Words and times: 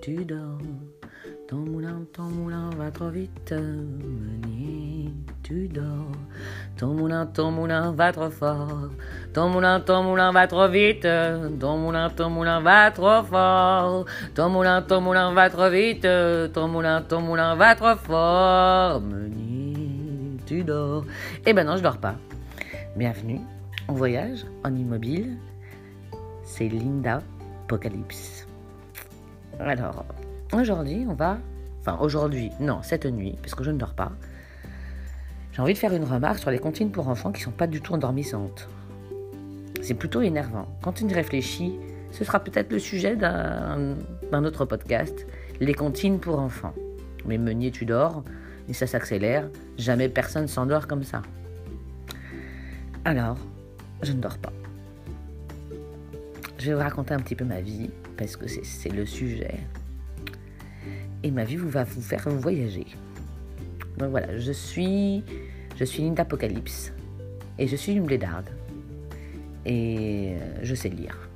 tu 0.00 0.24
dors. 0.24 0.58
Ton 1.48 1.56
moulin, 1.56 2.06
ton 2.12 2.22
moulin 2.22 2.70
va 2.78 2.90
trop 2.90 3.10
vite, 3.10 3.52
meunier, 3.52 5.12
tu 5.42 5.68
dors. 5.68 6.12
Ton 6.76 6.94
moulin, 6.94 7.26
ton 7.26 7.50
moulin 7.50 7.92
va 7.92 8.12
trop 8.12 8.30
fort. 8.30 8.90
Ton 9.34 9.48
moulin, 9.48 9.80
ton 9.80 10.02
moulin 10.04 10.32
va 10.32 10.46
trop 10.46 10.68
vite. 10.68 11.06
Ton 11.58 11.76
moulin, 11.76 12.08
ton 12.10 12.30
moulin 12.30 12.60
va 12.60 12.90
trop 12.92 13.22
fort. 13.24 14.06
Ton 14.34 14.48
moulin, 14.48 14.80
ton 14.82 15.00
moulin 15.00 15.32
va 15.34 15.50
trop 15.50 15.68
vite. 15.68 16.06
Ton 16.54 16.68
moulin, 16.68 17.02
ton 17.02 17.20
moulin 17.20 17.54
va 17.56 17.74
trop 17.74 17.96
fort. 17.96 19.00
Meunier, 19.00 20.36
tu 20.46 20.62
dors. 20.62 21.04
Eh 21.44 21.52
ben 21.52 21.66
non, 21.66 21.76
je 21.76 21.82
dors 21.82 21.98
pas. 21.98 22.14
Bienvenue 22.96 23.40
en 23.88 23.92
voyage 23.92 24.46
en 24.64 24.74
immobile. 24.74 25.36
C'est 26.44 26.68
Linda 26.68 27.22
Apocalypse. 27.64 28.49
Alors, 29.60 30.06
aujourd'hui, 30.52 31.04
on 31.08 31.14
va. 31.14 31.38
Enfin, 31.80 31.98
aujourd'hui, 32.00 32.50
non, 32.60 32.80
cette 32.82 33.06
nuit, 33.06 33.36
parce 33.42 33.54
que 33.54 33.64
je 33.64 33.70
ne 33.70 33.78
dors 33.78 33.94
pas. 33.94 34.12
J'ai 35.52 35.62
envie 35.62 35.74
de 35.74 35.78
faire 35.78 35.92
une 35.92 36.04
remarque 36.04 36.38
sur 36.38 36.50
les 36.50 36.58
comptines 36.58 36.90
pour 36.90 37.08
enfants 37.08 37.32
qui 37.32 37.42
sont 37.42 37.50
pas 37.50 37.66
du 37.66 37.80
tout 37.80 37.92
endormissantes. 37.92 38.68
C'est 39.82 39.94
plutôt 39.94 40.20
énervant. 40.20 40.66
Quand 40.82 41.02
on 41.02 41.08
réfléchit, 41.08 41.78
ce 42.10 42.24
sera 42.24 42.40
peut-être 42.40 42.72
le 42.72 42.78
sujet 42.78 43.16
d'un 43.16 44.44
autre 44.44 44.64
podcast, 44.64 45.26
les 45.60 45.74
comptines 45.74 46.18
pour 46.18 46.38
enfants. 46.38 46.74
Mais 47.26 47.38
Meunier, 47.38 47.70
tu 47.70 47.84
dors, 47.84 48.24
et 48.68 48.72
ça 48.72 48.86
s'accélère, 48.86 49.48
jamais 49.78 50.08
personne 50.08 50.48
s'endort 50.48 50.86
comme 50.86 51.02
ça. 51.02 51.22
Alors, 53.04 53.38
je 54.02 54.12
ne 54.12 54.20
dors 54.20 54.38
pas. 54.38 54.52
Je 56.58 56.66
vais 56.66 56.74
vous 56.74 56.80
raconter 56.80 57.14
un 57.14 57.20
petit 57.20 57.34
peu 57.34 57.44
ma 57.44 57.60
vie, 57.60 57.90
parce 58.20 58.36
que 58.36 58.46
c'est 58.46 58.92
le 58.92 59.06
sujet. 59.06 59.54
Et 61.22 61.30
ma 61.30 61.44
vie 61.44 61.56
va 61.56 61.84
vous 61.84 62.02
faire 62.02 62.28
voyager. 62.28 62.86
Donc 63.96 64.10
voilà, 64.10 64.36
je 64.36 64.52
suis, 64.52 65.24
je 65.74 65.84
suis 65.84 66.02
Linda 66.02 66.22
Apocalypse. 66.24 66.92
Et 67.58 67.66
je 67.66 67.76
suis 67.76 67.92
une 67.92 68.04
blédarde. 68.04 68.50
Et 69.64 70.34
euh, 70.34 70.58
je 70.62 70.74
sais 70.74 70.90
lire. 70.90 71.30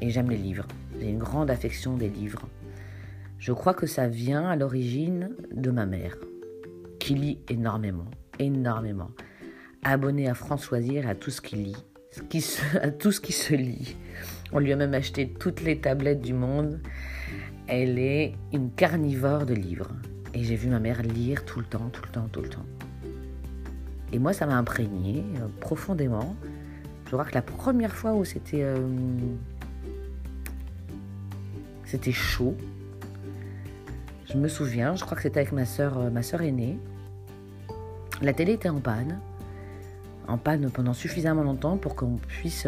Et 0.00 0.10
j'aime 0.10 0.30
les 0.30 0.36
livres. 0.36 0.68
J'ai 1.00 1.08
une 1.08 1.18
grande 1.18 1.50
affection 1.50 1.96
des 1.96 2.08
livres. 2.08 2.46
Je 3.40 3.50
crois 3.52 3.74
que 3.74 3.88
ça 3.88 4.06
vient 4.06 4.48
à 4.48 4.54
l'origine 4.54 5.30
de 5.52 5.72
ma 5.72 5.86
mère, 5.86 6.16
qui 7.00 7.16
lit 7.16 7.40
énormément, 7.48 8.10
énormément. 8.38 9.10
Abonnée 9.82 10.28
à 10.28 10.34
Françoisir 10.34 11.04
et 11.04 11.10
à 11.10 11.14
tout 11.16 11.30
ce 11.30 11.40
qu'il 11.40 11.64
lit, 11.64 11.76
qui 12.30 12.44
à 12.80 12.92
tout 12.92 13.10
ce 13.10 13.20
qui 13.20 13.32
se 13.32 13.54
lit. 13.54 13.96
On 14.52 14.60
lui 14.60 14.72
a 14.72 14.76
même 14.76 14.94
acheté 14.94 15.28
toutes 15.28 15.60
les 15.60 15.78
tablettes 15.78 16.22
du 16.22 16.32
monde. 16.32 16.80
Elle 17.66 17.98
est 17.98 18.34
une 18.52 18.70
carnivore 18.70 19.44
de 19.44 19.54
livres. 19.54 19.90
Et 20.32 20.42
j'ai 20.42 20.56
vu 20.56 20.68
ma 20.68 20.78
mère 20.78 21.02
lire 21.02 21.44
tout 21.44 21.58
le 21.58 21.66
temps, 21.66 21.90
tout 21.92 22.02
le 22.04 22.10
temps, 22.10 22.28
tout 22.32 22.40
le 22.40 22.48
temps. 22.48 22.64
Et 24.12 24.18
moi, 24.18 24.32
ça 24.32 24.46
m'a 24.46 24.56
imprégné 24.56 25.22
euh, 25.36 25.48
profondément. 25.60 26.34
Je 27.06 27.10
crois 27.10 27.24
que 27.24 27.34
la 27.34 27.42
première 27.42 27.94
fois 27.94 28.14
où 28.14 28.24
c'était 28.24 28.62
euh, 28.62 28.78
c'était 31.84 32.12
chaud, 32.12 32.54
je 34.26 34.36
me 34.36 34.48
souviens, 34.48 34.94
je 34.94 35.04
crois 35.04 35.16
que 35.16 35.22
c'était 35.22 35.40
avec 35.40 35.52
ma 35.52 35.64
soeur, 35.66 35.98
euh, 35.98 36.10
ma 36.10 36.22
soeur 36.22 36.42
aînée. 36.42 36.78
La 38.22 38.32
télé 38.32 38.52
était 38.52 38.68
en 38.68 38.80
panne, 38.80 39.20
en 40.26 40.38
panne 40.38 40.70
pendant 40.70 40.94
suffisamment 40.94 41.42
longtemps 41.42 41.76
pour 41.76 41.94
qu'on 41.94 42.16
puisse 42.16 42.66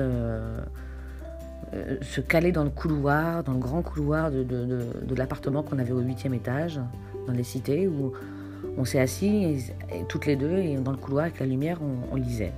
se 2.02 2.20
caler 2.20 2.52
dans 2.52 2.64
le 2.64 2.70
couloir, 2.70 3.44
dans 3.44 3.52
le 3.52 3.58
grand 3.58 3.82
couloir 3.82 4.30
de, 4.30 5.14
l'appartement 5.16 5.62
qu'on 5.62 5.78
avait 5.78 5.92
au 5.92 6.00
huitième 6.00 6.34
étage, 6.34 6.80
dans 7.26 7.32
les 7.32 7.44
cités, 7.44 7.86
où 7.86 8.12
on 8.76 8.84
s'est 8.84 9.00
assis 9.00 9.70
toutes 10.08 10.26
les 10.26 10.36
deux 10.36 10.56
et 10.58 10.76
dans 10.76 10.92
le 10.92 10.96
couloir 10.96 11.24
avec 11.24 11.40
la 11.40 11.46
lumière, 11.46 11.78
on, 12.10 12.16
lisait. 12.16 12.52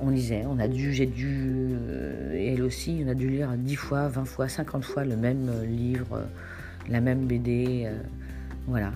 On 0.00 0.10
lisait, 0.10 0.44
on 0.46 0.58
a 0.58 0.68
dû, 0.68 0.92
j'ai 0.92 1.06
dû, 1.06 1.70
euh, 1.72 2.34
et 2.34 2.52
elle 2.54 2.62
aussi, 2.62 3.02
on 3.04 3.08
a 3.08 3.14
dû 3.14 3.28
lire 3.28 3.50
10 3.56 3.76
fois, 3.76 4.08
20 4.08 4.24
fois, 4.24 4.48
50 4.48 4.84
fois 4.84 5.04
le 5.04 5.16
même 5.16 5.48
euh, 5.48 5.64
livre, 5.64 6.16
euh, 6.16 6.24
la 6.88 7.00
même 7.00 7.26
BD, 7.26 7.88
voilà. 8.66 8.92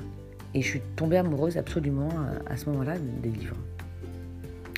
Et 0.54 0.62
je 0.62 0.68
suis 0.68 0.82
tombée 0.96 1.16
amoureuse 1.16 1.56
absolument 1.56 2.10
à, 2.46 2.56
ce 2.56 2.68
moment-là 2.70 2.94
des 3.22 3.30
livres. 3.30 3.56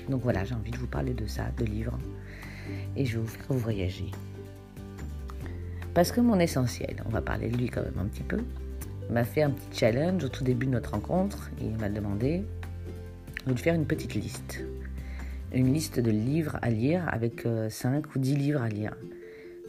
Donc 0.08 0.22
voilà, 0.22 0.44
j'ai 0.44 0.54
envie 0.54 0.70
de 0.70 0.76
vous 0.76 0.86
parler 0.86 1.14
de 1.14 1.26
ça, 1.26 1.44
de 1.56 1.64
livres, 1.64 1.98
et 2.96 3.04
je 3.04 3.16
vais 3.16 3.22
vous 3.22 3.28
faire 3.28 3.56
voyager. 3.56 4.10
Parce 5.94 6.10
que 6.10 6.20
mon 6.20 6.40
essentiel, 6.40 6.96
on 7.06 7.08
va 7.08 7.22
parler 7.22 7.48
de 7.48 7.56
lui 7.56 7.68
quand 7.68 7.82
même 7.82 7.98
un 8.00 8.06
petit 8.06 8.24
peu, 8.24 8.38
m'a 9.10 9.22
fait 9.22 9.42
un 9.42 9.50
petit 9.50 9.78
challenge 9.78 10.24
au 10.24 10.28
tout 10.28 10.42
début 10.42 10.66
de 10.66 10.72
notre 10.72 10.90
rencontre. 10.90 11.50
Il 11.60 11.76
m'a 11.78 11.88
demandé 11.88 12.42
de 13.46 13.54
faire 13.54 13.74
une 13.74 13.86
petite 13.86 14.14
liste. 14.14 14.64
Une 15.52 15.72
liste 15.72 16.00
de 16.00 16.10
livres 16.10 16.58
à 16.62 16.70
lire 16.70 17.06
avec 17.12 17.42
5 17.42 17.46
euh, 17.46 18.08
ou 18.16 18.18
10 18.18 18.34
livres 18.34 18.62
à 18.62 18.68
lire. 18.68 18.96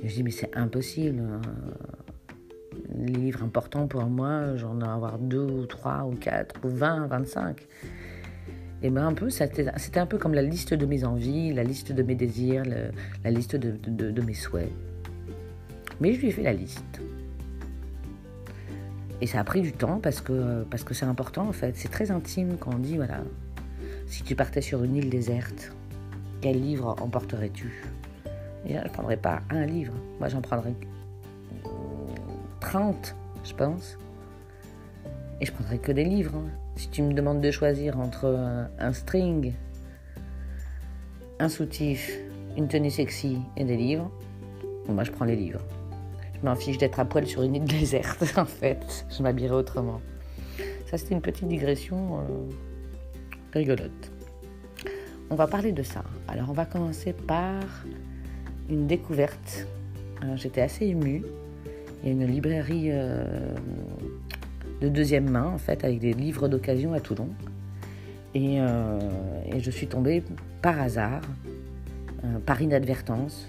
je 0.03 0.11
dis 0.11 0.23
mais 0.23 0.31
c'est 0.31 0.55
impossible. 0.57 1.21
Hein. 1.21 1.41
Les 2.95 3.13
livres 3.13 3.43
importants 3.43 3.85
pour 3.85 4.03
moi, 4.05 4.55
j'en 4.55 4.81
ai 4.81 4.87
avoir 4.87 5.19
2 5.19 5.39
ou 5.39 5.65
3 5.67 6.05
ou 6.05 6.15
4 6.15 6.55
ou 6.63 6.69
20, 6.69 7.05
25. 7.05 7.67
Et 8.81 8.89
ben 8.89 9.05
un 9.05 9.13
peu, 9.13 9.29
c'était 9.29 9.99
un 9.99 10.05
peu 10.05 10.17
comme 10.17 10.33
la 10.33 10.41
liste 10.41 10.73
de 10.73 10.85
mes 10.87 11.05
envies, 11.05 11.53
la 11.53 11.63
liste 11.63 11.91
de 11.91 12.03
mes 12.03 12.15
désirs, 12.15 12.63
la 13.23 13.31
liste 13.31 13.55
de 13.55 14.21
mes 14.21 14.33
souhaits. 14.33 14.71
Mais 15.99 16.13
je 16.13 16.19
lui 16.19 16.27
ai 16.27 16.31
fait 16.31 16.43
la 16.43 16.53
liste. 16.53 17.01
Et 19.21 19.27
ça 19.27 19.39
a 19.39 19.43
pris 19.43 19.61
du 19.61 19.71
temps 19.71 19.99
parce 19.99 20.21
que 20.21 20.65
c'est 20.91 21.05
important 21.05 21.47
en 21.47 21.53
fait. 21.53 21.75
C'est 21.75 21.89
très 21.89 22.11
intime 22.11 22.57
quand 22.59 22.73
on 22.73 22.79
dit 22.79 22.97
voilà, 22.97 23.21
si 24.07 24.23
tu 24.23 24.35
partais 24.35 24.61
sur 24.61 24.83
une 24.83 24.95
île 24.95 25.09
déserte, 25.09 25.71
quel 26.41 26.61
livre 26.61 26.95
emporterais-tu? 27.01 27.85
Je 28.67 28.73
ne 28.73 28.89
prendrais 28.89 29.17
pas 29.17 29.41
un 29.49 29.65
livre. 29.65 29.93
Moi, 30.19 30.27
j'en 30.27 30.41
prendrais 30.41 30.73
30, 32.59 33.15
je 33.43 33.53
pense. 33.53 33.97
Et 35.39 35.45
je 35.45 35.51
prendrais 35.51 35.77
que 35.77 35.91
des 35.91 36.03
livres. 36.03 36.35
Hein. 36.35 36.49
Si 36.75 36.89
tu 36.89 37.01
me 37.01 37.13
demandes 37.13 37.41
de 37.41 37.51
choisir 37.51 37.99
entre 37.99 38.67
un 38.79 38.93
string, 38.93 39.53
un 41.39 41.47
soutif, 41.49 42.11
une 42.57 42.67
tenue 42.67 42.89
sexy 42.89 43.37
et 43.55 43.63
des 43.63 43.77
livres, 43.77 44.11
moi 44.87 45.03
je 45.03 45.11
prends 45.11 45.25
les 45.25 45.35
livres. 45.35 45.61
M'en 46.45 46.55
fiche 46.55 46.77
d'être 46.77 46.99
à 46.99 47.05
poil 47.05 47.25
sur 47.25 47.41
une 47.41 47.55
île 47.55 47.63
déserte, 47.63 48.23
en 48.37 48.45
fait. 48.45 49.07
Je 49.09 49.23
m'habillerai 49.23 49.55
autrement. 49.55 49.99
Ça, 50.85 50.99
c'était 50.99 51.15
une 51.15 51.21
petite 51.21 51.47
digression 51.47 52.19
euh, 52.19 52.21
rigolote. 53.51 54.11
On 55.31 55.35
va 55.35 55.47
parler 55.47 55.71
de 55.71 55.81
ça. 55.81 56.03
Alors, 56.27 56.51
on 56.51 56.53
va 56.53 56.67
commencer 56.67 57.13
par 57.13 57.63
une 58.69 58.85
découverte. 58.85 59.65
J'étais 60.35 60.61
assez 60.61 60.85
émue. 60.85 61.23
Il 62.03 62.09
y 62.09 62.11
a 62.11 62.13
une 62.13 62.31
librairie 62.31 62.89
euh, 62.91 63.55
de 64.81 64.87
deuxième 64.87 65.27
main, 65.27 65.47
en 65.47 65.57
fait, 65.57 65.83
avec 65.83 65.97
des 65.97 66.13
livres 66.13 66.47
d'occasion 66.47 66.93
à 66.93 66.99
Toulon. 66.99 67.29
Et, 68.35 68.61
euh, 68.61 68.99
et, 69.51 69.61
je 69.61 69.71
suis 69.71 69.87
tombée 69.87 70.23
par 70.61 70.79
hasard, 70.79 71.21
par 72.45 72.61
inadvertance, 72.61 73.47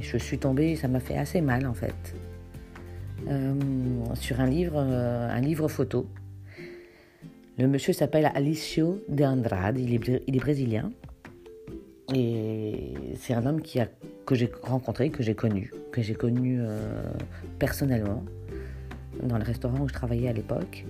je 0.00 0.16
suis 0.16 0.38
tombée, 0.38 0.76
ça 0.76 0.88
m'a 0.88 1.00
fait 1.00 1.16
assez 1.16 1.40
mal 1.40 1.66
en 1.66 1.74
fait, 1.74 2.14
euh, 3.28 3.54
sur 4.14 4.40
un 4.40 4.46
livre, 4.46 4.76
euh, 4.78 5.28
un 5.30 5.40
livre 5.40 5.68
photo. 5.68 6.06
Le 7.58 7.68
monsieur 7.68 7.92
s'appelle 7.92 8.30
Alicio 8.34 9.02
de 9.08 9.24
Andrade, 9.24 9.78
il 9.78 9.94
est, 9.94 10.22
il 10.26 10.36
est 10.36 10.40
brésilien. 10.40 10.90
Et 12.14 12.94
c'est 13.16 13.34
un 13.34 13.46
homme 13.46 13.62
qui 13.62 13.80
a, 13.80 13.88
que 14.26 14.34
j'ai 14.34 14.50
rencontré, 14.62 15.10
que 15.10 15.22
j'ai 15.22 15.34
connu, 15.34 15.72
que 15.92 16.02
j'ai 16.02 16.14
connu 16.14 16.58
euh, 16.60 17.02
personnellement 17.58 18.24
dans 19.22 19.38
le 19.38 19.44
restaurant 19.44 19.80
où 19.80 19.88
je 19.88 19.94
travaillais 19.94 20.28
à 20.28 20.32
l'époque. 20.32 20.84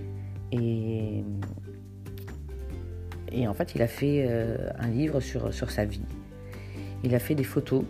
Et, 0.51 1.23
et 3.31 3.47
en 3.47 3.53
fait, 3.53 3.75
il 3.75 3.81
a 3.81 3.87
fait 3.87 4.27
un 4.77 4.87
livre 4.87 5.19
sur, 5.19 5.53
sur 5.53 5.71
sa 5.71 5.85
vie. 5.85 6.03
Il 7.03 7.15
a 7.15 7.19
fait 7.19 7.35
des 7.35 7.43
photos 7.43 7.83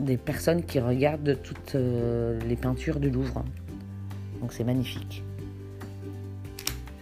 des 0.00 0.16
personnes 0.16 0.62
qui 0.64 0.80
regardent 0.80 1.38
toutes 1.42 1.74
euh, 1.74 2.38
les 2.48 2.56
peintures 2.56 3.00
du 3.00 3.10
Louvre. 3.10 3.44
Donc 4.40 4.52
c'est 4.52 4.64
magnifique. 4.64 5.22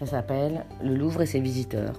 Ça 0.01 0.07
s'appelle 0.07 0.65
Le 0.83 0.95
Louvre 0.95 1.23
et 1.23 1.27
ses 1.27 1.41
visiteurs. 1.41 1.99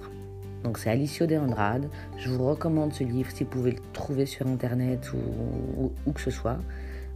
Donc 0.64 0.78
c'est 0.78 0.90
Alicio 0.90 1.26
de 1.26 1.36
Andrade. 1.36 1.88
Je 2.18 2.30
vous 2.30 2.46
recommande 2.46 2.92
ce 2.92 3.04
livre 3.04 3.30
si 3.30 3.44
vous 3.44 3.50
pouvez 3.50 3.72
le 3.72 3.78
trouver 3.92 4.26
sur 4.26 4.46
internet 4.46 5.12
ou 5.12 5.92
où 6.06 6.12
que 6.12 6.20
ce 6.20 6.30
soit. 6.30 6.58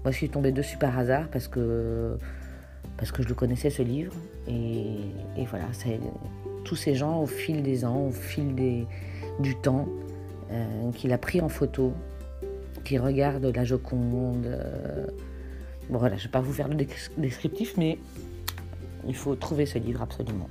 Moi 0.02 0.10
je 0.10 0.16
suis 0.16 0.28
tombée 0.28 0.52
dessus 0.52 0.78
par 0.78 0.98
hasard 0.98 1.28
parce 1.28 1.48
que, 1.48 2.16
parce 2.96 3.12
que 3.12 3.22
je 3.22 3.28
le 3.28 3.34
connaissais 3.34 3.70
ce 3.70 3.82
livre. 3.82 4.14
Et, 4.48 4.96
et 5.37 5.44
voilà, 5.46 5.66
c'est 5.72 6.00
tous 6.64 6.76
ces 6.76 6.94
gens 6.94 7.20
au 7.20 7.26
fil 7.26 7.62
des 7.62 7.84
ans, 7.84 8.06
au 8.06 8.10
fil 8.10 8.54
du 9.38 9.56
temps, 9.56 9.87
euh, 10.50 10.90
qu'il 10.92 11.12
a 11.12 11.19
pris 11.19 11.40
en 11.40 11.48
photo 11.48 11.92
qui 12.84 12.98
regarde 12.98 13.44
la 13.44 13.64
Joconde, 13.64 14.46
euh, 14.46 15.06
Bon 15.90 15.98
voilà, 15.98 16.16
je 16.16 16.22
ne 16.22 16.28
vais 16.28 16.32
pas 16.32 16.40
vous 16.40 16.52
faire 16.52 16.69
le 16.69 16.76
descriptif, 17.19 17.75
mais 17.76 17.98
il 19.06 19.14
faut 19.14 19.34
trouver 19.34 19.66
ce 19.66 19.78
livre 19.78 20.00
absolument. 20.00 20.48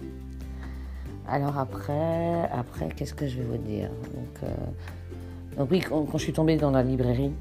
Alors 1.27 1.57
après, 1.57 2.43
après 2.51 2.89
qu'est-ce 2.95 3.15
que 3.15 3.27
je 3.27 3.37
vais 3.37 3.43
vous 3.43 3.57
dire? 3.57 3.89
Donc, 3.89 4.43
euh, 4.43 5.57
donc 5.57 5.71
oui, 5.71 5.79
quand, 5.79 6.05
je 6.13 6.23
suis 6.23 6.33
tombée 6.33 6.57
dans 6.57 6.69
la 6.69 6.83
librairie 6.83 7.31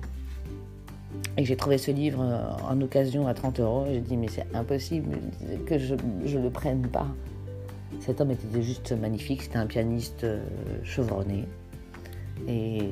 et 1.37 1.45
j'ai 1.45 1.57
trouvé 1.57 1.77
ce 1.77 1.91
livre 1.91 2.23
euh, 2.23 2.67
en 2.67 2.81
occasion 2.81 3.27
à 3.27 3.35
30 3.35 3.61
euros, 3.61 3.85
j'ai 3.91 4.01
dit 4.01 4.17
mais 4.17 4.29
c'est 4.29 4.47
impossible 4.55 5.19
que 5.67 5.79
je 5.79 5.95
ne 5.95 6.43
le 6.43 6.51
prenne 6.51 6.89
pas. 6.89 7.09
Cet 8.01 8.23
homme 8.23 8.31
était 8.31 8.63
juste 8.63 8.93
magnifique, 8.93 9.43
c'était 9.43 9.59
un 9.59 9.67
pianiste 9.67 10.27
chevronné. 10.83 11.45
Et 12.49 12.89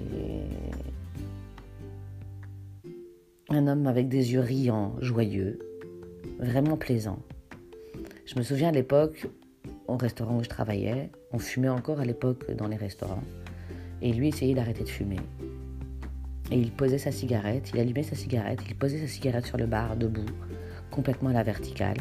un 3.50 3.66
homme 3.66 3.88
avec 3.88 4.08
des 4.08 4.32
yeux 4.32 4.40
riants, 4.40 4.94
joyeux, 5.00 5.58
vraiment 6.38 6.76
plaisant. 6.76 7.18
Je 8.24 8.38
me 8.38 8.42
souviens 8.42 8.68
à 8.68 8.72
l'époque, 8.72 9.26
au 9.88 9.96
restaurant 9.96 10.38
où 10.38 10.44
je 10.44 10.48
travaillais, 10.48 11.10
on 11.32 11.38
fumait 11.38 11.68
encore 11.68 11.98
à 11.98 12.04
l'époque 12.04 12.48
dans 12.52 12.68
les 12.68 12.76
restaurants, 12.76 13.24
et 14.02 14.12
lui 14.12 14.28
essayait 14.28 14.54
d'arrêter 14.54 14.84
de 14.84 14.88
fumer. 14.88 15.18
Et 16.52 16.58
il 16.58 16.70
posait 16.70 16.98
sa 16.98 17.10
cigarette, 17.10 17.70
il 17.74 17.80
allumait 17.80 18.04
sa 18.04 18.14
cigarette, 18.14 18.60
il 18.68 18.76
posait 18.76 18.98
sa 18.98 19.08
cigarette 19.08 19.46
sur 19.46 19.58
le 19.58 19.66
bar, 19.66 19.96
debout, 19.96 20.30
complètement 20.92 21.30
à 21.30 21.34
la 21.34 21.42
verticale, 21.42 21.98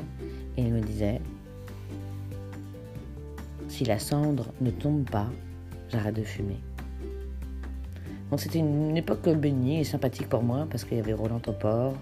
et 0.55 0.61
il 0.61 0.73
me 0.73 0.81
disait 0.81 1.19
Si 3.67 3.85
la 3.85 3.97
cendre 3.97 4.53
ne 4.61 4.69
tombe 4.69 5.09
pas, 5.09 5.29
j'arrête 5.89 6.15
de 6.15 6.23
fumer. 6.23 6.59
C'était 8.37 8.59
une, 8.59 8.95
époque 8.95 9.27
bénie 9.29 9.79
et 9.79 9.83
sympathique 9.83 10.29
pour 10.29 10.43
moi 10.43 10.67
parce 10.69 10.83
qu'il 10.83 10.97
y 10.97 10.99
avait 10.99 11.13
Roland 11.13 11.39
Topor, 11.39 11.93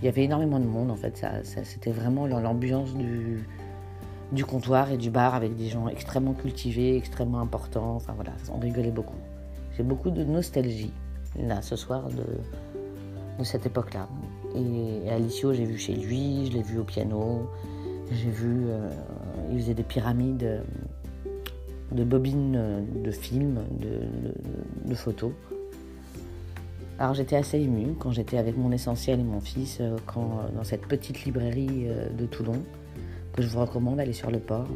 il 0.00 0.04
y 0.04 0.08
avait 0.08 0.24
énormément 0.24 0.60
de 0.60 0.66
monde 0.66 0.90
en 0.90 0.96
fait. 0.96 1.16
Ça, 1.16 1.42
c'était 1.42 1.90
vraiment 1.90 2.26
l'ambiance 2.26 2.94
du, 2.94 3.44
du 4.32 4.44
comptoir 4.44 4.92
et 4.92 4.96
du 4.96 5.10
bar 5.10 5.34
avec 5.34 5.56
des 5.56 5.68
gens 5.68 5.88
extrêmement 5.88 6.34
cultivés, 6.34 6.96
extrêmement 6.96 7.40
importants. 7.40 7.96
Enfin 7.96 8.12
voilà, 8.14 8.32
on 8.52 8.58
rigolait 8.58 8.92
beaucoup. 8.92 9.18
J'ai 9.76 9.82
beaucoup 9.82 10.10
de 10.10 10.22
nostalgie 10.22 10.92
là 11.36 11.60
ce 11.60 11.74
soir 11.74 12.08
de, 12.08 12.24
de 13.38 13.44
cette 13.44 13.66
époque-là. 13.66 14.08
Et, 14.54 15.10
Alicio, 15.10 15.52
j'ai 15.52 15.64
vu 15.64 15.76
chez 15.76 15.94
lui, 15.94 16.46
je 16.46 16.52
l'ai 16.52 16.62
vu 16.62 16.78
au 16.78 16.84
piano, 16.84 17.48
j'ai 18.12 18.30
vu, 18.30 18.66
euh, 18.68 18.88
il 19.50 19.58
faisait 19.58 19.74
des 19.74 19.82
pyramides 19.82 20.62
de 21.90 22.04
bobines 22.04 22.84
de 23.02 23.10
films, 23.10 23.60
de, 23.80 24.88
de 24.88 24.94
photos. 24.94 25.32
Alors 26.98 27.14
j'étais 27.14 27.36
assez 27.36 27.58
émue 27.58 27.94
quand 27.98 28.12
j'étais 28.12 28.38
avec 28.38 28.56
mon 28.56 28.70
essentiel 28.70 29.18
et 29.18 29.24
mon 29.24 29.40
fils 29.40 29.78
euh, 29.80 29.96
euh, 29.96 30.48
dans 30.54 30.62
cette 30.62 30.86
petite 30.86 31.24
librairie 31.24 31.86
euh, 31.86 32.08
de 32.10 32.24
Toulon 32.26 32.62
que 33.32 33.42
je 33.42 33.48
vous 33.48 33.60
recommande 33.60 33.96
d'aller 33.96 34.12
sur 34.12 34.30
le 34.30 34.38
port 34.38 34.68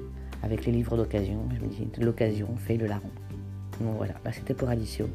avec 0.43 0.67
les 0.67 0.73
livres 0.73 0.97
d'occasion. 0.97 1.39
Je 1.55 1.65
me 1.65 1.69
dis 1.69 1.89
l'occasion 2.01 2.49
fait 2.57 2.77
le 2.77 2.87
larron. 2.87 3.11
Donc 3.81 3.97
voilà, 3.97 4.15
là 4.25 4.33
c'était 4.33 4.55
pour 4.55 4.69
Alicio. 4.69 5.09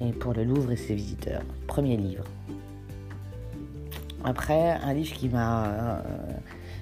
Et 0.00 0.12
pour 0.12 0.32
le 0.32 0.44
Louvre 0.44 0.72
et 0.72 0.76
ses 0.76 0.94
visiteurs. 0.94 1.42
Premier 1.66 1.98
livre. 1.98 2.24
Après, 4.24 4.70
un 4.70 4.94
livre 4.94 5.12
qui 5.12 5.28
m'a 5.28 6.02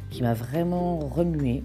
qui 0.09 0.23
m'a 0.23 0.35
vraiment 0.35 1.01
remué. 1.01 1.65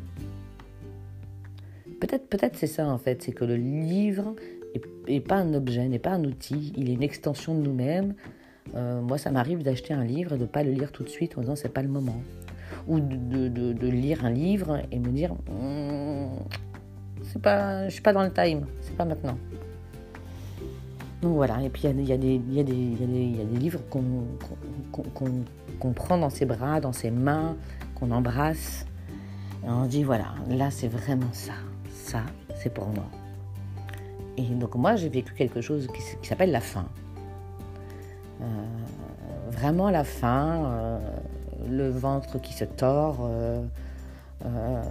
Peut-être 2.00 2.28
peut-être 2.28 2.58
c'est 2.58 2.68
ça 2.68 2.88
en 2.88 2.98
fait, 2.98 3.22
c'est 3.22 3.34
que 3.34 3.46
le 3.46 3.56
livre 3.56 4.34
et 5.08 5.20
pas 5.20 5.36
un 5.36 5.54
objet, 5.54 5.88
n'est 5.88 6.00
pas 6.00 6.12
un 6.12 6.24
outil, 6.24 6.74
il 6.76 6.90
est 6.90 6.94
une 6.94 7.04
extension 7.04 7.56
de 7.56 7.62
nous-mêmes. 7.62 8.16
Euh, 8.76 9.02
moi, 9.02 9.18
ça 9.18 9.32
m'arrive 9.32 9.64
d'acheter 9.64 9.94
un 9.94 10.04
livre 10.04 10.34
et 10.34 10.38
de 10.38 10.44
ne 10.44 10.48
pas 10.48 10.64
le 10.64 10.72
lire 10.72 10.92
tout 10.92 11.04
de 11.04 11.10
suite 11.10 11.38
en 11.38 11.42
disant 11.42 11.56
c'est 11.56 11.74
pas 11.74 11.82
le 11.82 11.90
moment. 11.90 12.22
Ou 12.88 13.00
de, 13.00 13.88
lire 13.88 14.26
un 14.26 14.32
livre 14.32 14.82
et 14.92 15.00
me 15.00 15.10
dire 15.10 15.34
c'est 17.24 17.42
pas, 17.42 17.88
je 17.88 17.94
suis 17.94 18.02
pas 18.02 18.14
dans 18.14 18.24
le 18.24 18.32
time, 18.32 18.66
c'est 18.82 18.96
pas 18.96 19.06
maintenant. 19.06 19.38
Donc 21.22 21.36
voilà, 21.36 21.62
et 21.62 21.70
puis 21.70 21.84
il 21.84 22.06
y, 22.06 22.12
a 22.12 22.18
des 22.18 23.58
livres 23.58 23.80
qu'on 23.90 25.94
prend 25.94 26.18
dans 26.18 26.30
ses 26.30 26.46
bras, 26.46 26.82
dans 26.82 26.92
ses 26.92 27.12
mains, 27.12 27.56
qu'on 27.96 28.12
embrasse. 28.12 28.86
Et 29.64 29.70
on 29.70 29.86
dit 29.86 30.04
voilà, 30.04 30.34
là 30.50 30.70
c'est 30.70 30.90
vraiment 30.90 31.32
ça, 31.32 31.54
ça 31.90 32.24
c'est 32.56 32.74
pour 32.74 32.88
moi. 32.88 33.06
Et 34.38 34.44
donc 34.44 34.76
moi, 34.76 34.96
j'ai 34.96 35.10
vécu 35.10 35.34
quelque 35.34 35.62
chose 35.62 35.88
qui, 36.22 36.28
s'appelle 36.28 36.52
la 36.52 36.62
faim. 36.62 36.86
Euh, 38.42 38.46
vraiment 39.52 39.90
la 39.90 40.04
faim, 40.04 40.66
euh, 40.66 41.00
le 41.70 41.90
ventre 41.90 42.42
qui 42.42 42.54
se 42.54 42.66
tord, 42.66 43.20
euh, 43.22 43.64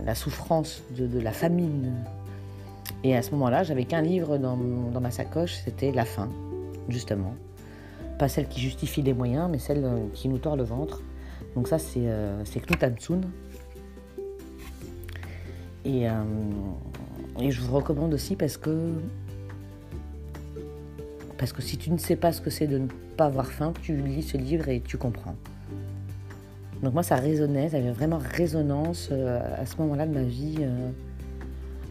la 0.04 0.14
souffrance 0.14 0.82
de, 0.96 1.18
la 1.18 1.32
famine. 1.32 1.92
Et 3.04 3.16
à 3.16 3.22
ce 3.22 3.32
moment-là, 3.32 3.64
j'avais 3.64 3.84
qu'un 3.84 4.00
livre 4.00 4.38
dans, 4.38 4.56
ma 4.56 5.10
sacoche, 5.10 5.54
c'était 5.64 5.92
La 5.92 6.04
faim, 6.04 6.28
justement. 6.88 7.34
Pas 8.18 8.28
celle 8.28 8.46
qui 8.46 8.60
justifie 8.60 9.02
les 9.02 9.12
moyens, 9.12 9.48
mais 9.50 9.58
celle 9.58 9.84
qui 10.14 10.28
nous 10.28 10.38
tord 10.38 10.56
le 10.56 10.62
ventre. 10.62 11.02
Donc 11.56 11.68
ça, 11.68 11.78
c'est 11.78 12.00
Knut 12.54 12.82
Hamsun. 12.82 13.22
Et, 15.84 16.06
et 17.40 17.50
je 17.50 17.60
vous 17.60 17.74
recommande 17.76 18.14
aussi 18.14 18.36
parce 18.36 18.56
que 18.56 18.92
parce 21.42 21.52
que 21.52 21.60
si 21.60 21.76
tu 21.76 21.90
ne 21.90 21.98
sais 21.98 22.14
pas 22.14 22.30
ce 22.30 22.40
que 22.40 22.50
c'est 22.50 22.68
de 22.68 22.78
ne 22.78 22.86
pas 23.16 23.24
avoir 23.24 23.50
faim, 23.50 23.72
tu 23.82 23.96
lis 23.96 24.22
ce 24.22 24.36
livre 24.36 24.68
et 24.68 24.80
tu 24.80 24.96
comprends. 24.96 25.34
Donc 26.84 26.94
moi, 26.94 27.02
ça 27.02 27.16
résonnait, 27.16 27.70
ça 27.70 27.78
avait 27.78 27.90
vraiment 27.90 28.20
résonance 28.24 29.08
euh, 29.10 29.40
à 29.60 29.66
ce 29.66 29.76
moment-là 29.78 30.06
de 30.06 30.14
ma 30.14 30.22
vie 30.22 30.58
euh, 30.60 30.90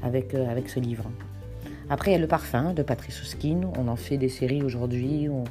avec, 0.04 0.36
euh, 0.36 0.50
avec 0.50 0.70
ce 0.70 0.80
livre. 0.80 1.04
Après, 1.90 2.12
il 2.12 2.14
y 2.14 2.16
a 2.16 2.20
Le 2.20 2.28
Parfum 2.28 2.74
de 2.74 2.82
Patrice 2.82 3.22
Ouskin. 3.22 3.70
On 3.78 3.90
en 3.90 3.98
fait 3.98 4.18
des 4.18 4.30
séries 4.30 4.64
aujourd'hui. 4.64 5.28
On, 5.28 5.44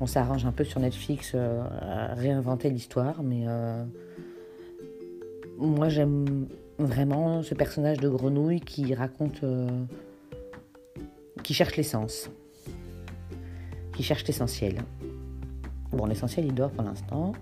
on 0.00 0.06
s'arrange 0.08 0.44
un 0.46 0.50
peu 0.50 0.64
sur 0.64 0.80
Netflix 0.80 1.36
à 1.36 2.12
réinventer 2.14 2.70
l'histoire. 2.70 3.22
Mais 3.22 3.44
moi, 5.58 5.88
j'aime 5.88 6.48
vraiment 6.80 7.44
ce 7.44 7.54
personnage 7.54 7.98
de 7.98 8.08
grenouille 8.08 8.62
qui 8.62 8.92
raconte, 8.96 9.44
qui 11.44 11.54
cherche 11.54 11.76
l'essence 11.76 12.28
qui 13.94 14.02
cherche 14.02 14.26
l'essentiel. 14.26 14.82
Bon, 15.92 16.06
l'essentiel, 16.06 16.46
il 16.46 16.54
dort 16.54 16.70
pour 16.70 16.84
l'instant. 16.84 17.32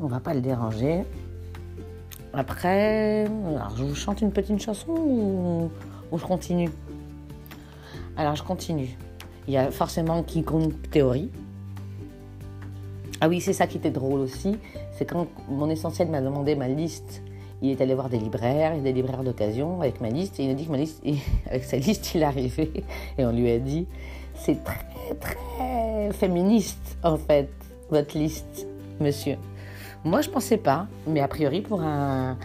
On 0.00 0.06
va 0.06 0.20
pas 0.20 0.34
le 0.34 0.40
déranger. 0.40 1.04
Après, 2.32 3.24
alors 3.24 3.76
je 3.76 3.84
vous 3.84 3.94
chante 3.94 4.22
une 4.22 4.32
petite 4.32 4.60
chanson 4.62 4.92
ou, 4.92 5.70
je 6.16 6.24
continue? 6.24 6.70
Alors, 8.16 8.36
je 8.36 8.42
continue. 8.42 8.96
Il 9.46 9.54
y 9.54 9.56
a 9.56 9.70
forcément 9.70 10.22
King 10.22 10.44
Kong 10.44 10.72
Théorie. 10.90 11.30
Ah 13.20 13.28
oui, 13.28 13.40
c'est 13.40 13.52
ça 13.52 13.66
qui 13.66 13.76
était 13.76 13.90
drôle 13.90 14.20
aussi. 14.20 14.56
C'est 14.92 15.04
quand 15.04 15.26
mon 15.48 15.68
essentiel 15.68 16.08
m'a 16.08 16.20
demandé 16.20 16.54
ma 16.54 16.68
liste. 16.68 17.22
Il 17.62 17.70
est 17.70 17.80
allé 17.82 17.94
voir 17.94 18.08
des 18.08 18.18
libraires 18.18 18.80
des 18.80 18.92
libraires 18.92 19.22
d'occasion 19.22 19.82
avec 19.82 20.00
ma 20.00 20.08
liste. 20.08 20.40
Et 20.40 20.44
il 20.44 20.50
a 20.50 20.54
dit 20.54 20.64
que 20.64 20.70
ma 20.70 20.78
liste, 20.78 21.02
avec 21.46 21.64
sa 21.64 21.76
liste, 21.76 22.14
il 22.14 22.22
est 22.22 22.24
arrivé. 22.24 22.84
Et 23.18 23.24
on 23.24 23.32
lui 23.32 23.50
a 23.50 23.58
dit 23.58 23.86
c'est 24.34 24.62
très 24.64 25.14
très 25.20 26.12
féministe, 26.12 26.96
en 27.02 27.16
fait, 27.16 27.50
votre 27.90 28.16
liste, 28.16 28.66
monsieur. 29.00 29.36
Moi, 30.04 30.22
je 30.22 30.30
pensais 30.30 30.56
pas, 30.56 30.86
mais 31.06 31.20
a 31.20 31.28
priori, 31.28 31.60
pour 31.60 31.82
un, 31.82 32.36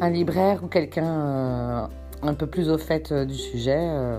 un 0.00 0.10
libraire 0.10 0.62
ou 0.64 0.68
quelqu'un 0.68 1.04
euh, 1.04 1.86
un 2.22 2.34
peu 2.34 2.46
plus 2.46 2.70
au 2.70 2.78
fait 2.78 3.12
euh, 3.12 3.24
du 3.24 3.34
sujet, 3.34 3.78
euh, 3.78 4.18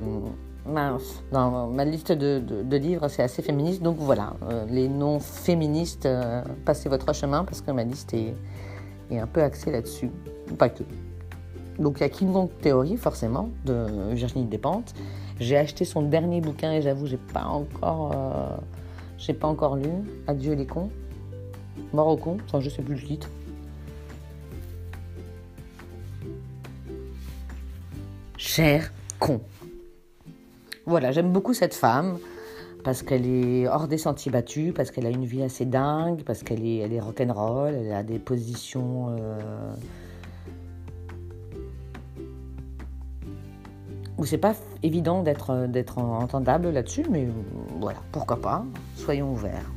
mince. 0.65 1.23
Dans 1.31 1.67
ma 1.67 1.85
liste 1.85 2.11
de, 2.11 2.77
livres, 2.77 3.07
c'est 3.07 3.23
assez 3.23 3.41
féministe. 3.41 3.81
Donc 3.81 3.97
voilà, 3.97 4.33
les 4.69 4.87
non 4.87 5.19
féministes, 5.19 6.07
passez 6.65 6.87
votre 6.87 7.13
chemin 7.15 7.43
parce 7.43 7.61
que 7.61 7.71
ma 7.71 7.83
liste 7.83 8.13
est, 8.13 8.35
est 9.09 9.17
un 9.17 9.25
peu 9.25 9.41
axée 9.41 9.71
là-dessus. 9.71 10.11
Pas 10.59 10.69
que. 10.69 10.83
Donc 11.79 11.97
il 11.97 12.01
y 12.01 12.03
a 12.03 12.09
King 12.09 12.31
Kong 12.31 12.49
Theory, 12.61 12.95
forcément, 12.95 13.49
de 13.65 13.87
Virginie 14.11 14.45
Despentes. 14.45 14.93
J'ai 15.41 15.57
acheté 15.57 15.85
son 15.85 16.03
dernier 16.03 16.39
bouquin 16.39 16.71
et 16.71 16.83
j'avoue, 16.83 17.07
j'ai 17.07 17.17
pas 17.17 17.45
encore, 17.45 18.11
euh, 18.13 18.57
j'ai 19.17 19.33
pas 19.33 19.47
encore 19.47 19.75
lu. 19.75 19.89
Adieu 20.27 20.53
les 20.53 20.67
cons. 20.67 20.91
Mort 21.93 22.09
aux 22.09 22.15
cons, 22.15 22.37
enfin, 22.45 22.59
je 22.59 22.69
sais 22.69 22.83
plus 22.83 22.93
le 22.93 23.01
titre. 23.01 23.27
Cher 28.37 28.93
con. 29.17 29.41
Voilà, 30.85 31.11
j'aime 31.11 31.31
beaucoup 31.31 31.55
cette 31.55 31.73
femme 31.73 32.19
parce 32.83 33.01
qu'elle 33.01 33.25
est 33.25 33.67
hors 33.67 33.87
des 33.87 33.97
sentiers 33.97 34.31
battus, 34.31 34.75
parce 34.75 34.91
qu'elle 34.91 35.07
a 35.07 35.09
une 35.09 35.25
vie 35.25 35.41
assez 35.41 35.65
dingue, 35.65 36.21
parce 36.23 36.43
qu'elle 36.43 36.63
est, 36.63 36.77
elle 36.77 36.93
est 36.93 36.99
rock'n'roll, 36.99 37.73
elle 37.73 37.93
a 37.93 38.03
des 38.03 38.19
positions 38.19 39.15
euh, 39.17 39.73
où 44.21 44.25
c'est 44.25 44.37
pas 44.37 44.53
évident 44.83 45.23
d'être, 45.23 45.49
euh, 45.49 45.97
entendable 45.97 46.69
là-dessus, 46.69 47.05
mais 47.09 47.27
voilà, 47.79 47.97
pourquoi 48.11 48.39
pas, 48.39 48.63
soyons 48.95 49.31
ouverts. 49.31 49.71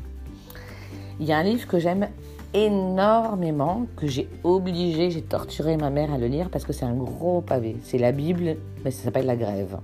Il 1.19 1.25
y 1.25 1.33
a 1.33 1.39
un 1.39 1.43
livre 1.43 1.67
que 1.67 1.79
j'aime 1.79 2.09
énormément, 2.53 3.87
que 3.97 4.07
j'ai 4.07 4.29
obligé, 4.43 5.11
j'ai 5.11 5.23
torturé 5.23 5.79
ma 5.79 5.89
mère 5.89 6.13
à 6.13 6.19
le 6.19 6.27
lire 6.27 6.51
parce 6.51 6.67
que 6.67 6.75
c'est 6.75 6.85
un 6.85 6.93
gros 6.93 7.41
pavé. 7.41 7.79
C'est 7.85 7.97
la 7.97 8.13
Bible, 8.13 8.57
mais 8.85 8.91
ça 8.91 9.05
s'appelle 9.05 9.25
La 9.25 9.37
Grève. 9.37 9.79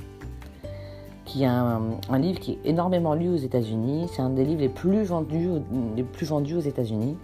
Qui 1.24 1.44
est 1.44 1.46
un, 1.46 1.80
livre 2.18 2.38
qui 2.38 2.52
est 2.52 2.58
énormément 2.68 3.14
lu 3.14 3.30
aux 3.30 3.36
États-Unis. 3.36 4.08
C'est 4.12 4.20
un 4.20 4.30
des 4.30 4.44
livres 4.44 4.60
les 4.60 4.68
plus 4.68 5.04
vendus, 5.04 5.48
les 5.96 6.02
plus 6.02 6.26
vendus 6.26 6.56
aux 6.56 6.60
États-Unis. 6.60 7.16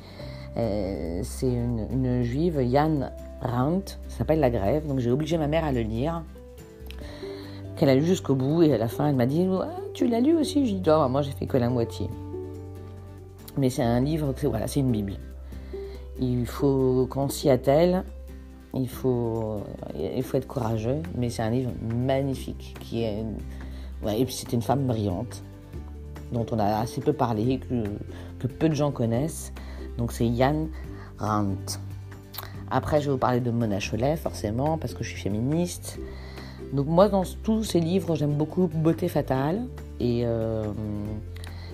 Euh, 0.56 1.20
c'est 1.22 1.52
une, 1.52 2.22
juive, 2.22 2.62
Yann 2.62 3.12
Randt, 3.42 3.98
ça 4.08 4.18
s'appelle 4.18 4.40
La 4.40 4.48
Grève. 4.48 4.86
Donc 4.86 5.00
j'ai 5.00 5.10
obligé 5.10 5.36
ma 5.36 5.48
mère 5.48 5.64
à 5.66 5.72
le 5.72 5.82
lire 5.82 6.22
qu'elle 7.76 7.88
a 7.88 7.95
lu 7.95 8.04
jusqu'au 8.04 8.35
bout 8.35 8.62
et 8.62 8.75
à 8.75 8.78
la 8.78 8.88
fin 8.88 9.09
elle 9.09 9.16
m'a 9.16 9.26
dit 9.26 9.47
tu 9.95 10.06
l'as 10.09 10.21
lu 10.21 10.37
aussi? 10.37 10.66
J'ai 10.66 10.78
dit 10.78 10.90
oh, 10.90 11.09
moi 11.09 11.23
j'ai 11.23 11.33
fait 11.33 11.47
que 11.47 11.56
la 11.56 11.68
moitié 11.68 12.09
mais 13.56 13.71
c'est 13.71 13.83
un 13.83 14.00
livre 14.00 14.35
voilà 14.45 14.66
c'est 14.66 14.80
une 14.80 14.92
bible. 14.92 15.14
Il 16.18 16.47
faut 16.47 17.06
qu'on 17.11 17.28
s'y 17.28 17.50
attelle 17.50 18.04
il 18.75 18.88
faut 18.88 19.61
il 19.95 20.23
faut 20.23 20.37
être 20.37 20.47
courageux 20.47 21.02
mais 21.16 21.30
c'est 21.30 21.42
un 21.42 21.50
livre 21.50 21.71
magnifique 21.83 22.76
qui 22.80 23.02
est 23.04 23.25
et 24.06 24.25
puis 24.25 24.35
c'est 24.35 24.52
une 24.52 24.62
femme 24.62 24.87
brillante 24.87 25.42
dont 26.33 26.47
on 26.50 26.59
a 26.59 26.78
assez 26.78 27.00
peu 27.00 27.12
parlé 27.12 27.59
que, 27.59 27.85
que 28.38 28.47
peu 28.47 28.68
de 28.68 28.75
gens 28.75 28.90
connaissent. 28.90 29.52
Donc 29.97 30.12
c'est 30.12 30.26
Yann 30.26 30.68
Randt. 31.18 31.80
Après 32.71 33.00
je 33.00 33.06
vais 33.06 33.12
vous 33.12 33.18
parler 33.18 33.40
de 33.40 33.50
Mona 33.50 33.78
Cholet 33.78 34.16
forcément 34.16 34.76
parce 34.76 34.92
que 34.92 35.02
je 35.02 35.11
suis 35.11 35.21
féministe 35.21 35.99
donc 36.73 36.87
moi, 36.87 37.08
dans 37.08 37.25
tous 37.42 37.64
ces 37.64 37.80
livres, 37.80 38.16
j'aime 38.16 38.35
beaucoup 38.35 38.66
Beauté 38.66 39.08
fatale 39.08 39.66
et, 40.00 40.23
euh, 40.25 40.64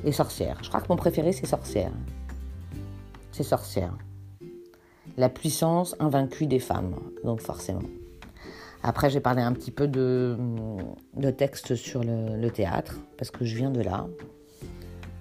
et 0.05 0.13
Sorcière. 0.13 0.59
Je 0.63 0.69
crois 0.69 0.81
que 0.81 0.89
mon 0.89 0.97
préféré, 0.97 1.33
c'est 1.33 1.47
Sorcière. 1.47 1.93
C'est 3.31 3.43
Sorcière. 3.43 3.97
La 5.17 5.29
puissance 5.29 5.97
invaincue 5.99 6.47
des 6.47 6.59
femmes, 6.59 6.95
donc 7.25 7.41
forcément. 7.41 7.83
Après, 8.83 9.11
j'ai 9.11 9.21
parlé 9.21 9.43
un 9.43 9.53
petit 9.53 9.71
peu 9.71 9.87
de, 9.87 10.37
de 11.17 11.31
texte 11.31 11.75
sur 11.75 12.03
le, 12.03 12.49
théâtre, 12.51 12.99
parce 13.17 13.31
que 13.31 13.45
je 13.45 13.57
viens 13.57 13.71
de 13.71 13.81
là. 13.81 14.07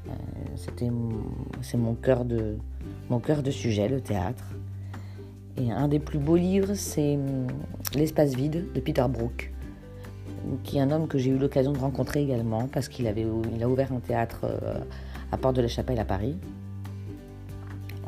Euh, 0.07 0.11
c'est 1.61 1.77
mon 1.77 1.93
cœur 1.93 2.25
de 2.25 2.57
mon 3.09 3.19
cœur 3.19 3.43
de 3.43 3.51
sujet, 3.51 3.87
le 3.87 4.01
théâtre. 4.01 4.45
Et 5.57 5.71
un 5.71 5.87
des 5.87 5.99
plus 5.99 6.17
beaux 6.17 6.37
livres, 6.37 6.73
c'est 6.73 7.19
L'espace 7.93 8.33
vide 8.33 8.71
de 8.73 8.79
Peter 8.79 9.05
Brook 9.09 9.51
qui 10.63 10.77
est 10.77 10.81
un 10.81 10.91
homme 10.91 11.07
que 11.07 11.17
j'ai 11.17 11.31
eu 11.31 11.37
l'occasion 11.37 11.71
de 11.71 11.77
rencontrer 11.77 12.21
également, 12.23 12.67
parce 12.67 12.87
qu'il 12.87 13.07
avait, 13.07 13.25
il 13.55 13.63
a 13.63 13.69
ouvert 13.69 13.91
un 13.91 13.99
théâtre 13.99 14.41
euh, 14.43 14.79
à 15.31 15.37
Porte 15.37 15.55
de 15.55 15.61
la 15.61 15.67
Chapelle 15.67 15.99
à 15.99 16.05
Paris. 16.05 16.35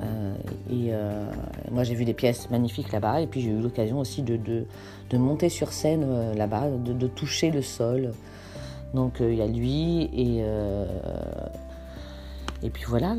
Euh, 0.01 0.35
et 0.69 0.89
euh, 0.91 1.25
moi 1.71 1.83
j'ai 1.83 1.95
vu 1.95 2.03
des 2.03 2.13
pièces 2.13 2.49
magnifiques 2.49 2.91
là-bas, 2.91 3.21
et 3.21 3.27
puis 3.27 3.41
j'ai 3.41 3.51
eu 3.51 3.59
l'occasion 3.59 3.99
aussi 3.99 4.21
de, 4.21 4.37
de, 4.37 5.17
monter 5.17 5.49
sur 5.49 5.71
scène 5.71 6.33
là-bas, 6.35 6.69
de, 6.69 7.07
toucher 7.07 7.51
le 7.51 7.61
sol. 7.61 8.11
Donc 8.93 9.17
il 9.19 9.35
y 9.35 9.41
a 9.41 9.47
lui, 9.47 10.03
et, 10.13 10.43
et 12.63 12.69
puis 12.69 12.83
voilà, 12.87 13.15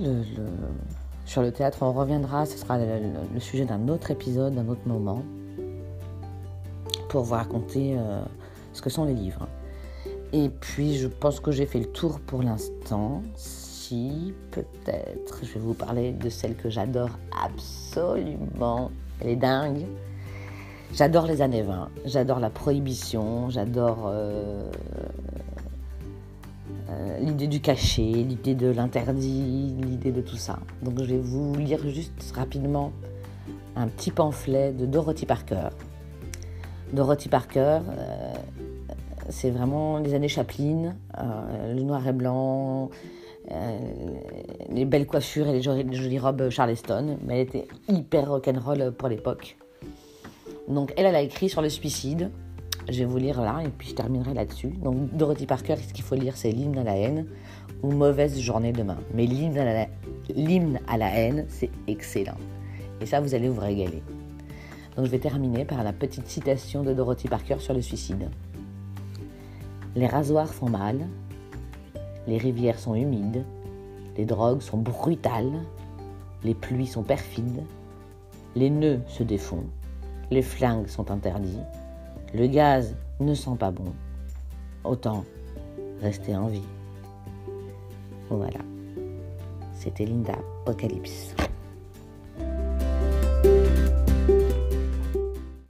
sur 1.24 1.40
le 1.40 1.52
théâtre 1.52 1.78
on 1.82 1.92
reviendra, 1.92 2.44
ce 2.46 2.58
sera 2.58 2.78
le, 2.78 3.40
sujet 3.40 3.64
d'un 3.64 3.88
autre 3.88 4.10
épisode, 4.10 4.54
d'un 4.54 4.68
autre 4.68 4.86
moment, 4.86 5.22
pour 7.08 7.22
vous 7.22 7.34
raconter 7.34 7.96
ce 8.74 8.82
que 8.82 8.90
sont 8.90 9.06
les 9.06 9.14
livres. 9.14 9.48
Et 10.32 10.50
puis, 10.50 10.98
je 10.98 11.08
pense 11.08 11.40
que 11.40 11.50
j'ai 11.50 11.64
fait 11.64 11.78
le 11.78 11.86
tour 11.86 12.20
pour 12.20 12.42
l'instant. 12.42 13.22
Si, 13.36 14.34
peut-être, 14.50 15.40
je 15.42 15.54
vais 15.54 15.60
vous 15.60 15.74
parler 15.74 16.12
de 16.12 16.28
celle 16.28 16.56
que 16.56 16.68
j'adore 16.68 17.10
absolument. 17.42 18.90
Elle 19.20 19.30
est 19.30 19.36
dingue. 19.36 19.86
J'adore 20.92 21.26
les 21.26 21.42
années 21.42 21.62
20, 21.62 21.88
j'adore 22.04 22.38
la 22.38 22.50
prohibition, 22.50 23.50
j'adore 23.50 24.04
euh, 24.06 24.70
euh, 26.88 27.18
l'idée 27.18 27.48
du 27.48 27.60
cachet, 27.60 28.02
l'idée 28.02 28.54
de 28.54 28.68
l'interdit, 28.68 29.74
l'idée 29.82 30.12
de 30.12 30.20
tout 30.20 30.36
ça. 30.36 30.60
Donc 30.82 31.00
je 31.00 31.04
vais 31.04 31.18
vous 31.18 31.56
lire 31.56 31.80
juste 31.88 32.32
rapidement 32.36 32.92
un 33.74 33.88
petit 33.88 34.12
pamphlet 34.12 34.72
de 34.72 34.86
Dorothy 34.86 35.26
Parker. 35.26 35.70
Dorothy 36.92 37.28
Parker, 37.28 37.80
euh, 37.88 38.34
c'est 39.28 39.50
vraiment 39.50 39.98
les 39.98 40.14
années 40.14 40.28
Chaplin, 40.28 40.94
euh, 41.18 41.74
le 41.74 41.82
noir 41.82 42.06
et 42.06 42.12
blanc, 42.12 42.90
euh, 43.50 43.78
les 44.70 44.84
belles 44.84 45.06
coiffures 45.06 45.48
et 45.48 45.52
les 45.52 45.62
jolies, 45.62 46.18
robes 46.18 46.50
Charleston, 46.50 47.18
mais 47.26 47.40
elle 47.40 47.46
était 47.46 47.68
hyper 47.88 48.30
rock'n'roll 48.30 48.92
pour 48.92 49.08
l'époque. 49.08 49.56
Donc 50.68 50.92
elle, 50.96 51.06
elle 51.06 51.16
a 51.16 51.22
écrit 51.22 51.48
sur 51.48 51.62
le 51.62 51.68
suicide. 51.68 52.30
Je 52.88 52.98
vais 52.98 53.04
vous 53.06 53.16
lire 53.16 53.40
là 53.40 53.60
et 53.64 53.68
puis 53.68 53.88
je 53.88 53.94
terminerai 53.94 54.34
là-dessus. 54.34 54.68
Donc 54.68 55.14
Dorothy 55.14 55.46
Parker, 55.46 55.76
ce 55.76 55.92
qu'il 55.92 56.04
faut 56.04 56.14
lire, 56.14 56.36
c'est 56.36 56.50
l'hymne 56.50 56.78
à 56.78 56.84
la 56.84 56.96
haine 56.96 57.26
ou 57.82 57.92
mauvaise 57.92 58.38
journée 58.38 58.72
demain. 58.72 58.98
Mais 59.14 59.26
l'hymne 59.26 59.58
à 59.58 59.64
la, 59.64 59.86
l'hymne 60.34 60.80
à 60.86 60.98
la 60.98 61.08
haine, 61.14 61.46
c'est 61.48 61.70
excellent. 61.86 62.36
Et 63.00 63.06
ça, 63.06 63.20
vous 63.20 63.34
allez 63.34 63.48
vous 63.48 63.60
régaler. 63.60 64.02
Donc 64.96 65.06
je 65.06 65.10
vais 65.10 65.18
terminer 65.18 65.64
par 65.64 65.82
la 65.82 65.92
petite 65.92 66.26
citation 66.28 66.82
de 66.82 66.92
Dorothy 66.92 67.28
Parker 67.28 67.58
sur 67.58 67.74
le 67.74 67.82
suicide. 67.82 68.30
Les 69.96 70.06
rasoirs 70.06 70.52
font 70.52 70.68
mal, 70.68 71.06
les 72.26 72.38
rivières 72.38 72.78
sont 72.78 72.94
humides, 72.94 73.44
les 74.16 74.24
drogues 74.24 74.60
sont 74.60 74.78
brutales, 74.78 75.60
les 76.42 76.54
pluies 76.54 76.86
sont 76.86 77.02
perfides, 77.02 77.62
les 78.54 78.70
nœuds 78.70 79.00
se 79.08 79.22
défont, 79.22 79.64
les 80.30 80.42
flingues 80.42 80.88
sont 80.88 81.10
interdits, 81.10 81.60
le 82.32 82.46
gaz 82.46 82.96
ne 83.20 83.34
sent 83.34 83.56
pas 83.58 83.70
bon. 83.70 83.92
Autant 84.84 85.24
rester 86.00 86.36
en 86.36 86.46
vie. 86.48 86.62
Voilà. 88.28 88.60
C'était 89.72 90.04
Linda 90.04 90.34
Apocalypse. 90.62 91.34